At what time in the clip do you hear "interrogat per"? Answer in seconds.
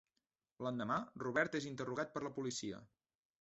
1.73-2.25